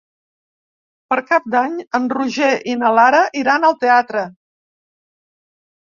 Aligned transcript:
Per 1.13 1.17
Cap 1.27 1.45
d'Any 1.57 1.75
en 1.99 2.09
Roger 2.15 2.49
i 2.73 2.77
na 2.85 2.93
Lara 3.01 3.23
iran 3.43 3.69
al 3.71 3.77
teatre. 3.87 4.29